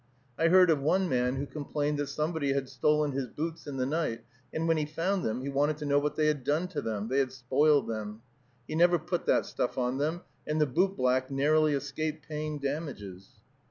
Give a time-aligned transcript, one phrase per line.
[0.35, 3.85] I heard of one man who complained that somebody had stolen his boots in the
[3.85, 6.81] night; and when he found them, he wanted to know what they had done to
[6.81, 8.23] them, they had spoiled them,
[8.67, 13.27] he never put that stuff on them; and the bootblack narrowly escaped paying damages.